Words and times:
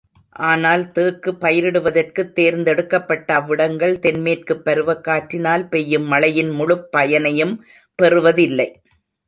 ஆனால், 0.43 0.91
தேக்கு 0.91 1.31
பயிரிடுவதற்குத் 1.33 2.33
தேர்ந்தெடுக்கப்பட்ட 2.33 3.35
அவ்விடங்கள், 3.35 3.99
தென் 3.99 4.21
மேற்குப் 4.21 4.65
பருவக்காற்றினால் 4.65 5.69
பெய்யும் 5.69 6.07
மழையின் 6.07 6.49
முழுப் 6.51 6.91
பயனையும் 6.91 7.55
பெறுவதில்லை. 7.99 8.69